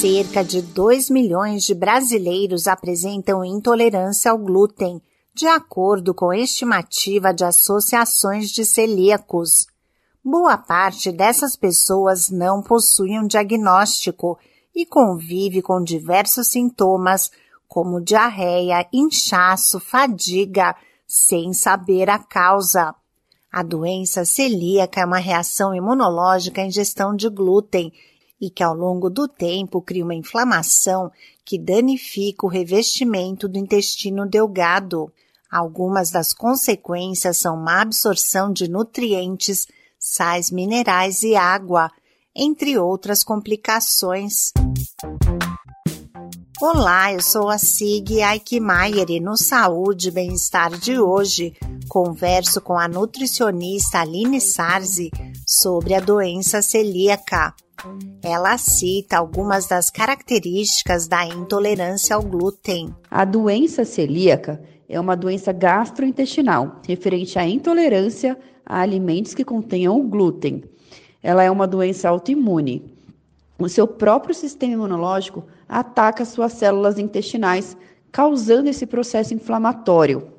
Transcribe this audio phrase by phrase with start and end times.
[0.00, 5.02] Cerca de 2 milhões de brasileiros apresentam intolerância ao glúten,
[5.34, 9.66] de acordo com estimativa de associações de celíacos.
[10.24, 14.38] Boa parte dessas pessoas não possui um diagnóstico
[14.72, 17.28] e convive com diversos sintomas,
[17.66, 20.76] como diarreia, inchaço, fadiga,
[21.08, 22.94] sem saber a causa.
[23.50, 27.92] A doença celíaca é uma reação imunológica à ingestão de glúten
[28.40, 31.10] e que ao longo do tempo cria uma inflamação
[31.44, 35.12] que danifica o revestimento do intestino delgado.
[35.50, 39.66] Algumas das consequências são má absorção de nutrientes,
[39.98, 41.90] sais minerais e água,
[42.34, 44.52] entre outras complicações.
[46.60, 51.56] Olá, eu sou a Sig Aikmaier e no Saúde e Bem-Estar de hoje
[51.88, 55.10] converso com a nutricionista Aline Sarzi
[55.48, 57.54] sobre a doença celíaca.
[58.22, 62.94] Ela cita algumas das características da intolerância ao glúten.
[63.10, 70.06] A doença celíaca é uma doença gastrointestinal referente à intolerância a alimentos que contenham o
[70.06, 70.64] glúten.
[71.22, 72.94] Ela é uma doença autoimune.
[73.58, 77.74] O seu próprio sistema imunológico ataca suas células intestinais,
[78.12, 80.37] causando esse processo inflamatório.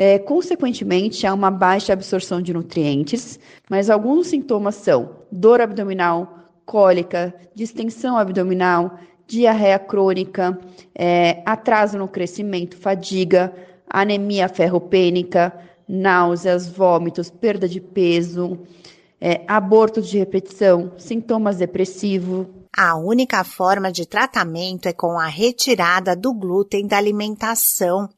[0.00, 3.36] É, consequentemente, há uma baixa absorção de nutrientes,
[3.68, 8.96] mas alguns sintomas são dor abdominal, cólica, distensão abdominal,
[9.26, 10.56] diarreia crônica,
[10.94, 13.52] é, atraso no crescimento, fadiga,
[13.90, 15.52] anemia ferropênica,
[15.88, 18.56] náuseas, vômitos, perda de peso,
[19.20, 22.46] é, aborto de repetição, sintomas depressivos,
[22.80, 28.08] a única forma de tratamento é com a retirada do glúten da alimentação,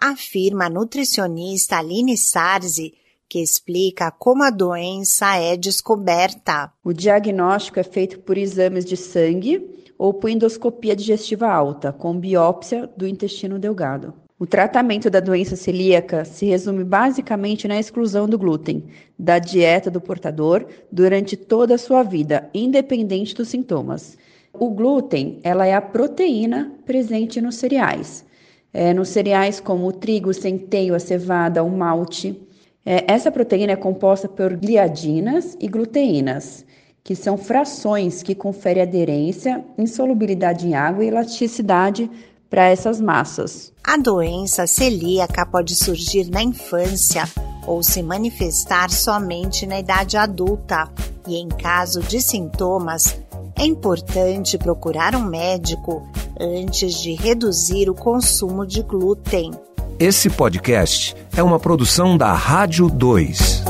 [0.00, 2.94] afirma a nutricionista Aline Sarzi,
[3.28, 6.72] que explica como a doença é descoberta.
[6.82, 12.90] O diagnóstico é feito por exames de sangue ou por endoscopia digestiva alta, com biópsia
[12.96, 14.14] do intestino delgado.
[14.38, 18.84] O tratamento da doença celíaca se resume basicamente na exclusão do glúten
[19.18, 24.16] da dieta do portador durante toda a sua vida, independente dos sintomas.
[24.52, 28.24] O glúten, ela é a proteína presente nos cereais.
[28.72, 32.40] É, nos cereais como o trigo, o centeio, a cevada, o malte.
[32.84, 36.64] É, essa proteína é composta por gliadinas e gluteínas,
[37.02, 42.10] que são frações que conferem aderência, insolubilidade em água e elasticidade
[42.48, 43.72] para essas massas.
[43.82, 47.24] A doença celíaca pode surgir na infância
[47.66, 50.88] ou se manifestar somente na idade adulta,
[51.26, 53.20] e em caso de sintomas,
[53.56, 56.02] é importante procurar um médico
[56.38, 59.52] antes de reduzir o consumo de glúten.
[59.98, 63.62] Esse podcast é uma produção da Rádio 2.